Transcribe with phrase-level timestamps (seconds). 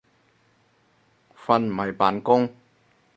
[1.37, 2.49] 瞓唔係扮工